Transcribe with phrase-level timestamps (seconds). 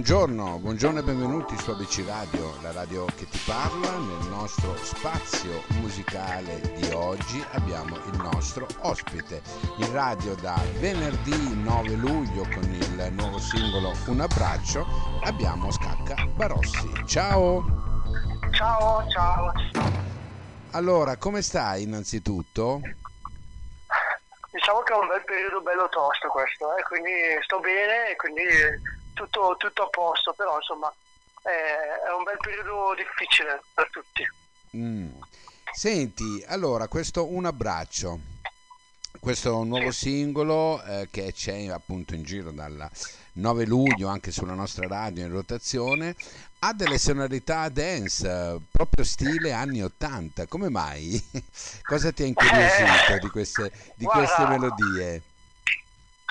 [0.00, 3.90] buongiorno, buongiorno e benvenuti su ABC Radio, la radio che ti parla.
[3.98, 9.42] Nel nostro spazio musicale di oggi abbiamo il nostro ospite
[9.76, 14.86] in radio da venerdì 9 luglio con il nuovo singolo Un abbraccio.
[15.24, 16.90] Abbiamo Scacca Barossi.
[17.04, 17.62] Ciao!
[18.52, 19.52] Ciao, ciao.
[20.70, 22.80] Allora, come stai innanzitutto?
[24.50, 27.10] Diciamo che è un bel periodo bello tosto questo, eh, quindi
[27.42, 28.42] sto bene e quindi
[29.20, 30.92] tutto, tutto a posto, però insomma
[31.42, 31.48] è,
[32.08, 34.24] è un bel periodo difficile per tutti.
[34.76, 35.10] Mm.
[35.72, 38.18] Senti, allora, questo Un abbraccio,
[39.20, 40.08] questo nuovo Sì.
[40.10, 42.88] singolo eh, che c'è appunto in giro dal
[43.34, 46.14] 9 luglio anche sulla nostra radio in rotazione,
[46.60, 50.46] ha delle sonorità dance, eh, proprio stile anni 80.
[50.46, 51.22] Come mai?
[51.86, 55.22] Cosa ti ha incuriosito Eh, di queste, di guarda, queste melodie?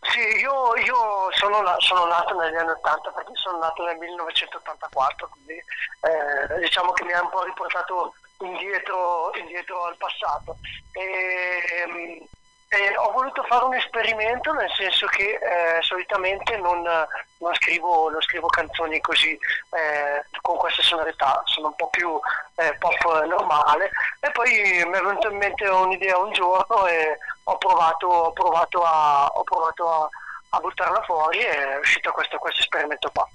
[0.00, 5.52] Sì, io, io sono, sono nato negli anni 80 perché sono nato nel 1984, quindi
[5.54, 10.56] eh, diciamo che mi ha un po' riportato indietro, indietro al passato.
[10.92, 12.26] E,
[12.70, 18.08] mm, e ho voluto fare un esperimento nel senso che eh, solitamente non, non scrivo,
[18.10, 22.18] non scrivo canzoni così eh, con queste sonorità, sono un po' più
[22.56, 27.58] eh, pop normale e poi mi è venuta in mente un'idea un giorno e ho
[27.58, 30.08] provato, ho provato, a, ho provato a,
[30.50, 33.28] a buttarla fuori e è uscito questo, questo esperimento qua.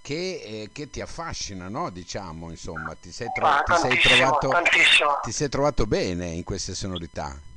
[0.00, 1.88] Che, eh, che ti affascina, no?
[1.90, 5.20] Diciamo, insomma, ti sei, tro- ti sei trovato, tantissimo.
[5.22, 7.50] ti sei trovato bene in queste sonorità.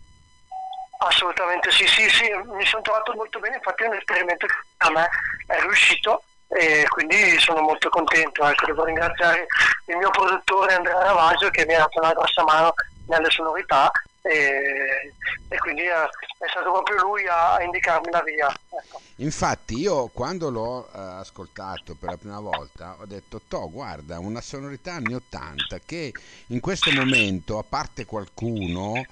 [1.05, 4.89] Assolutamente sì, sì, sì, mi sono trovato molto bene, infatti è un esperimento che a
[4.89, 5.07] me
[5.45, 8.43] è riuscito e quindi sono molto contento.
[8.47, 9.45] Ecco, devo ringraziare
[9.85, 12.73] il mio produttore Andrea Ravagio che mi ha dato una grossa mano
[13.07, 13.91] nelle sonorità
[14.23, 15.13] e,
[15.49, 18.47] e quindi è, è stato proprio lui a, a indicarmi la via.
[18.47, 18.99] Ecco.
[19.17, 24.41] Infatti io quando l'ho eh, ascoltato per la prima volta ho detto, to, guarda, una
[24.41, 26.11] sonorità anni 80 che
[26.47, 29.07] in questo momento, a parte qualcuno, eh,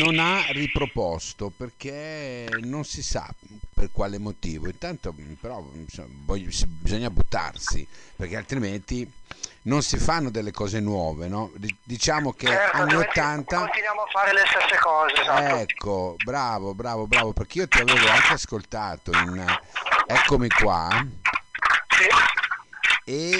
[0.00, 3.28] non ha riproposto perché non si sa
[3.74, 4.66] per quale motivo.
[4.68, 5.60] Intanto però
[6.80, 7.86] bisogna buttarsi
[8.16, 9.10] perché altrimenti
[9.62, 11.50] non si fanno delle cose nuove, no?
[11.56, 13.56] Di- Diciamo che Certo, anni altrimenti 80...
[13.58, 15.56] Continuiamo a fare le stesse cose, esatto.
[15.56, 19.44] Ecco, bravo, bravo, bravo, perché io ti avevo anche ascoltato in
[20.06, 20.88] Eccomi qua
[21.96, 22.06] Sì.
[23.10, 23.30] e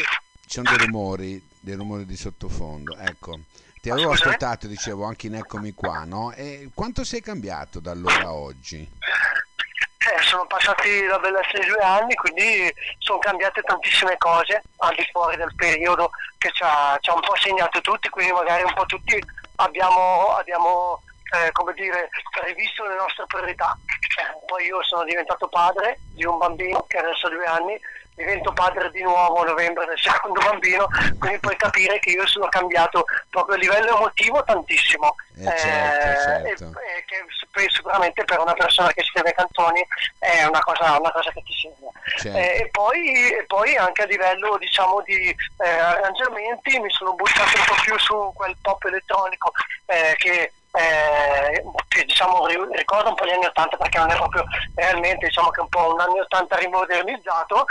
[0.47, 3.41] ci sono dei rumori, dei rumori di sottofondo, ecco.
[3.81, 6.33] Ti avevo ascoltato, dicevo, anche in Eccomi qua, no?
[6.33, 8.81] E quanto sei cambiato da allora a oggi?
[8.81, 15.07] Eh, sono passati la bellezza di due anni, quindi sono cambiate tantissime cose al di
[15.11, 18.75] fuori del periodo che ci ha, ci ha un po' segnato tutti, quindi magari un
[18.75, 19.19] po' tutti
[19.57, 22.11] abbiamo, abbiamo eh, come dire,
[22.45, 23.77] rivisto le nostre priorità.
[24.17, 27.81] Eh, poi io sono diventato padre di un bambino che adesso ha due anni,
[28.15, 30.87] divento padre di nuovo a novembre del secondo bambino,
[31.19, 35.15] quindi puoi capire che io sono cambiato proprio a livello emotivo tantissimo.
[35.37, 36.81] Eh, certo, certo.
[36.81, 39.85] e- e che sicur- sicuramente per una persona che scrive canzoni
[40.19, 41.91] è una cosa, una cosa che ti segna.
[42.17, 42.39] Certo.
[42.39, 47.57] Eh, e, poi, e poi anche a livello diciamo di eh, arrangiamenti mi sono buttato
[47.57, 49.51] un po' più su quel pop elettronico
[49.87, 54.15] eh, che, eh, che, diciamo ri- ricorda un po' gli anni 80 perché non è
[54.17, 57.65] proprio realmente diciamo che è un po' un anni 80 rimodernizzato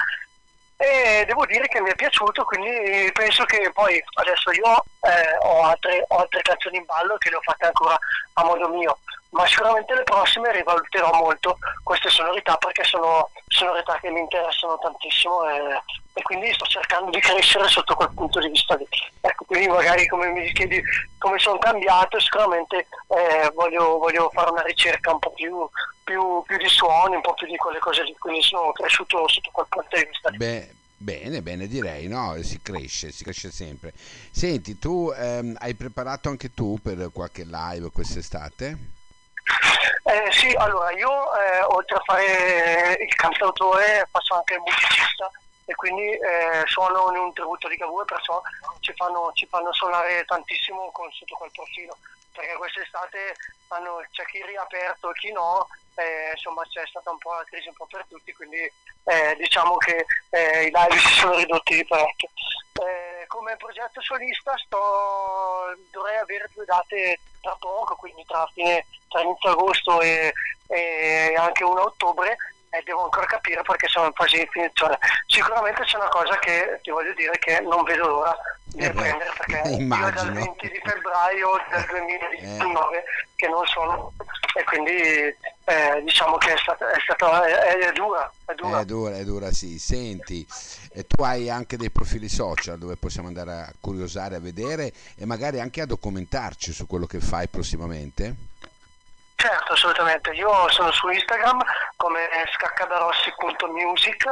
[0.78, 5.63] e devo dire che mi è piaciuto quindi penso che poi adesso io eh, ho,
[5.63, 7.97] altre, ho altre canzoni in ballo che le ho fatte ancora
[8.34, 8.97] a modo mio
[9.33, 15.50] ma sicuramente le prossime rivaluterò molto queste sonorità perché sono sonorità che mi interessano tantissimo
[15.50, 15.81] e,
[16.13, 18.88] e quindi sto cercando di crescere sotto quel punto di vista lì.
[19.22, 20.81] Ecco, quindi magari come mi chiedi
[21.17, 25.67] come sono cambiato, sicuramente eh, voglio, voglio fare una ricerca un po' più,
[26.13, 29.50] più, più di suoni, un po' più di quelle cose lì, quindi sono cresciuto sotto
[29.51, 30.29] quel punto di vista.
[30.29, 32.40] Beh, bene, bene, direi, no?
[32.44, 33.94] Si cresce, si cresce sempre.
[34.31, 38.91] Senti, tu ehm, hai preparato anche tu per qualche live quest'estate?
[40.03, 45.31] Eh, sì, allora io eh, oltre a fare il cantautore faccio anche il musicista
[45.66, 48.42] e quindi eh, suono in un tributo di Cavour, perciò
[48.81, 51.98] ci fanno, ci fanno suonare tantissimo con, sotto quel profilo,
[52.33, 53.36] perché quest'estate
[53.73, 57.67] hanno, c'è chi riaperto e chi no, eh, insomma c'è stata un po' la crisi
[57.67, 58.61] un po' per tutti, quindi
[59.05, 62.29] eh, diciamo che eh, i live si sono ridotti di parecchio.
[62.73, 69.21] Eh, come progetto solista sto, dovrei avere due date tra poco, quindi tra, fine, tra
[69.21, 70.33] inizio agosto e,
[70.67, 72.35] e anche 1 ottobre
[72.73, 74.97] eh, devo ancora capire perché sono in fase di definizione.
[75.27, 78.35] Sicuramente c'è una cosa che ti voglio dire che non vedo l'ora
[78.75, 80.11] Eh, riprendere perché io immagino.
[80.11, 83.03] dal 20 di febbraio del 2019
[83.35, 84.13] che non sono
[84.55, 84.91] e quindi
[85.65, 88.79] eh, diciamo che è stata, è, stata è, è dura, è dura.
[88.79, 89.79] È dura, è dura, sì.
[89.79, 90.45] Senti,
[90.91, 95.25] e tu hai anche dei profili social dove possiamo andare a curiosare, a vedere e
[95.25, 98.35] magari anche a documentarci su quello che fai prossimamente?
[99.35, 100.31] Certo, assolutamente.
[100.31, 101.61] Io sono su Instagram
[101.95, 104.25] come scaccadarossi.music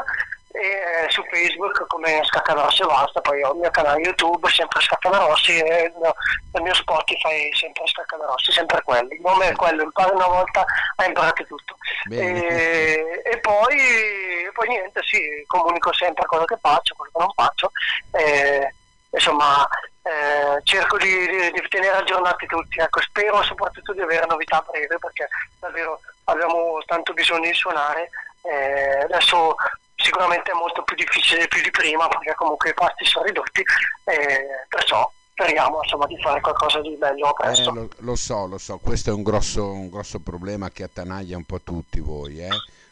[0.53, 4.81] e eh, su Facebook come Scaccadarossi e basta, poi ho il mio canale YouTube sempre
[4.81, 9.07] Scaccadarossi e il mio, Spotify sempre Scaccadarossi, sempre quello.
[9.11, 10.63] Il nome è quello, impari una volta
[10.95, 11.75] a imparare tutto.
[12.09, 17.33] E, e poi, e poi niente, sì, comunico sempre quello che faccio, quello che non
[17.33, 17.71] faccio.
[18.11, 18.73] E,
[19.11, 19.67] insomma,
[20.03, 22.79] eh, cerco di, di- di tenere aggiornati tutti.
[22.79, 25.27] Ecco, spero soprattutto di avere novità a breve perché
[25.59, 28.09] davvero abbiamo tanto bisogno di suonare.
[28.43, 29.55] Eh, adesso
[30.11, 33.61] sicuramente è molto più difficile più di prima perché comunque i pasti sono ridotti,
[34.03, 37.71] eh, perciò speriamo insomma, di fare qualcosa di bello Eh, presto.
[37.71, 41.45] lo, lo so, lo so, questo è un grosso, un grosso problema che attanaglia un
[41.45, 42.49] po' tutti voi, eh?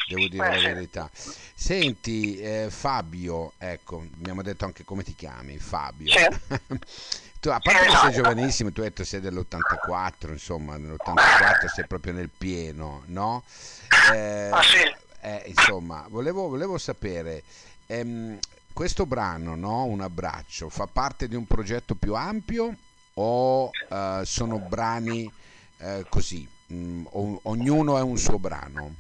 [0.08, 0.66] Devo dire Eh, la sì.
[0.66, 1.10] verità.
[1.14, 6.12] Senti, eh, Fabio, ecco, abbiamo detto anche come ti chiami, Fabio.
[6.12, 6.26] Sì.
[7.40, 8.06] Tu, a parte che esatto.
[8.08, 13.44] sei giovanissimo, tu hai detto sei dell'84, insomma, nell'84 sei proprio nel pieno, no?
[14.12, 14.94] Eh, Ah, sì.
[15.22, 17.44] Eh, insomma, volevo, volevo sapere,
[17.88, 18.38] ehm,
[18.74, 19.84] questo brano, no?
[19.84, 22.76] Un abbraccio, fa parte di un progetto più ampio
[23.16, 25.32] o eh, sono brani
[25.80, 26.48] eh, così?
[26.72, 28.96] Mm, o- ognuno è un suo brano?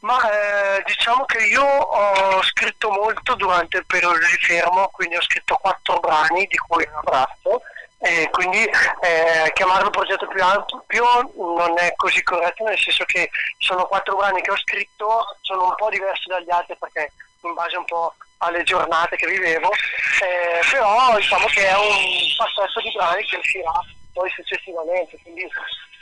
[0.00, 5.22] Ma eh, diciamo che io ho scritto molto durante il periodo di fermo, quindi ho
[5.22, 7.60] scritto quattro brani, di cui un abbraccio,
[8.02, 13.84] e quindi eh, chiamarlo progetto più ampio non è così corretto, nel senso che sono
[13.84, 17.12] quattro brani che ho scritto, sono un po' diversi dagli altri perché
[17.42, 22.80] in base un po' alle giornate che vivevo, eh, però diciamo che è un passaggio
[22.80, 23.72] di brani che uscirà
[24.14, 25.46] poi successivamente, quindi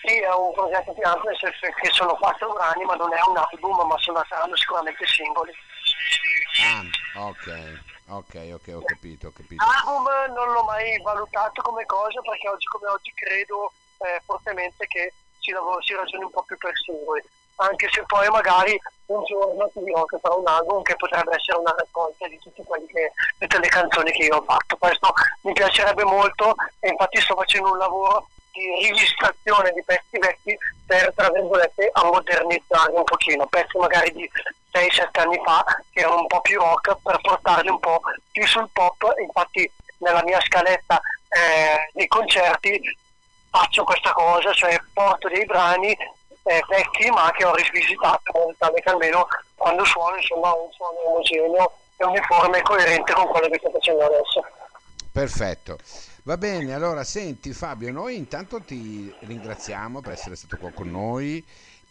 [0.03, 3.21] sì, è un progetto più ampio, nel senso che sono quattro brani, ma non è
[3.27, 5.53] un album, ma sono, saranno sicuramente singoli.
[6.63, 9.65] Ah, ok, ok, ok, ho capito, ho capito.
[9.65, 15.13] Album non l'ho mai valutato come cosa, perché oggi come oggi credo eh, fortemente che
[15.39, 17.23] si, lavora, si ragioni un po' più per singoli,
[17.57, 21.59] anche se poi magari un giorno ti dirò che farò un album che potrebbe essere
[21.59, 24.77] una raccolta di quelli che, tutte le canzoni che io ho fatto.
[24.77, 25.13] Questo
[25.43, 28.29] mi piacerebbe molto e infatti sto facendo un lavoro
[28.59, 34.29] di rivisitazione di pezzi vecchi per, tra virgolette, ammodernizzarli un pochino, pezzi magari di
[34.73, 38.01] 6-7 anni fa che erano un po' più rock per portarli un po'
[38.33, 42.81] più sul pop, infatti nella mia scaletta eh, dei concerti
[43.51, 48.81] faccio questa cosa, cioè porto dei brani eh, vecchi ma che ho rivisitato modo tale
[48.81, 53.59] che almeno quando suono insomma un suono omogeneo e uniforme e coerente con quello che
[53.59, 54.45] sto facendo adesso.
[55.13, 55.77] Perfetto.
[56.29, 61.43] Va bene, allora senti Fabio, noi intanto ti ringraziamo per essere stato qua con noi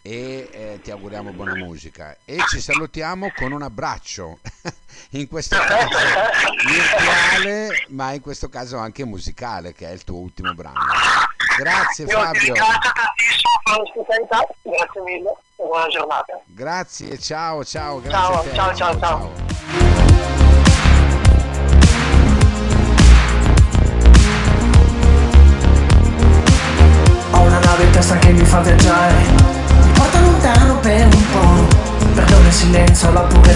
[0.03, 4.37] e eh, ti auguriamo buona musica e ci salutiamo con un abbraccio,
[5.17, 5.97] in questo caso
[6.67, 10.81] virtuale ma in questo caso anche musicale che è il tuo ultimo brano.
[11.57, 12.53] Grazie Io Fabio,
[14.61, 16.39] grazie mille e buona giornata.
[16.45, 19.86] grazie, ciao ciao, grazie Ciao, a te, ciao, ciao, ciao.
[28.57, 29.13] Fa viaggiare.
[29.83, 31.75] Mi porta lontano per un po'
[32.13, 33.46] Perdono il silenzio, la purezza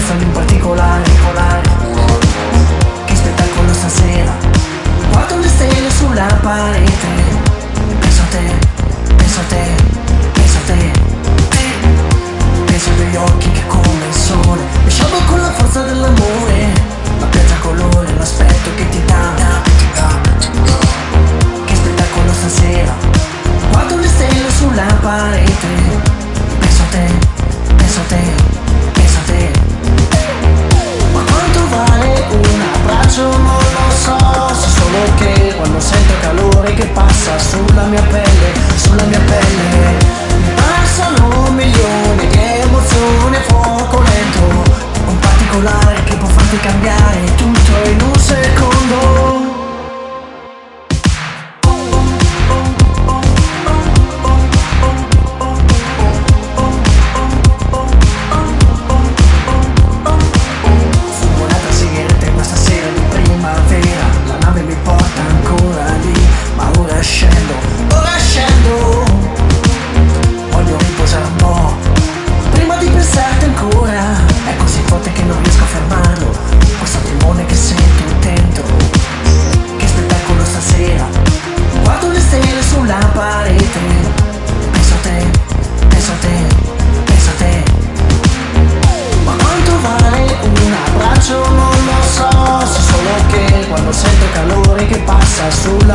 [95.46, 95.90] azul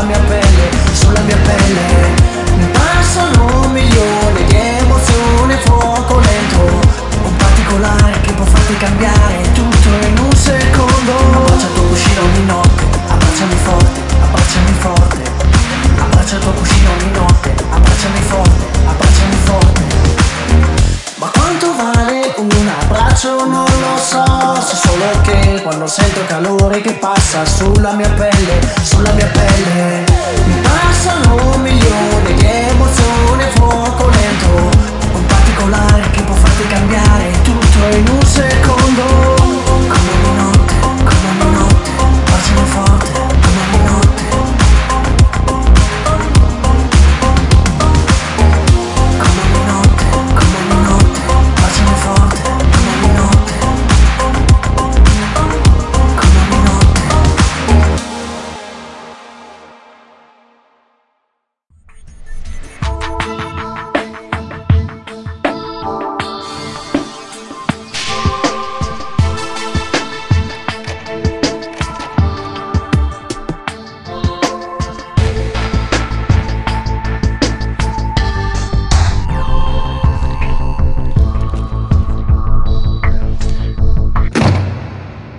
[23.27, 28.09] abbraccio non lo so So solo che quando sento il calore che passa sulla mia
[28.09, 30.05] pelle Sulla mia pelle
[30.45, 34.77] Mi passano un milione di emozioni a fuoco lento
[35.13, 39.37] Un particolare che può farti cambiare tutto in un secondo